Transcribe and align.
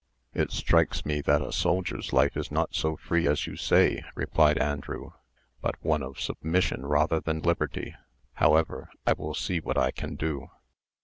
"It 0.33 0.49
strikes 0.49 1.05
me 1.05 1.21
that 1.21 1.43
a 1.43 1.51
soldier's 1.51 2.11
life 2.11 2.35
is 2.35 2.49
not 2.49 2.73
so 2.73 2.97
free 2.97 3.27
as 3.27 3.45
you 3.45 3.55
say," 3.55 4.03
replied 4.15 4.57
Andrew, 4.57 5.11
"but 5.61 5.75
one 5.85 6.01
of 6.01 6.19
submission 6.19 6.87
rather 6.87 7.19
than 7.19 7.41
liberty. 7.41 7.93
However, 8.33 8.89
I 9.05 9.13
will 9.13 9.35
see 9.35 9.59
what 9.59 9.77
I 9.77 9.91
can 9.91 10.15
do." 10.15 10.47